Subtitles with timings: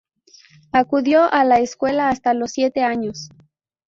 [0.71, 3.29] Acudió a la escuela hasta los siete años.